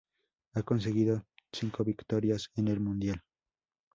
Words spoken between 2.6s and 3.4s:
el mundial.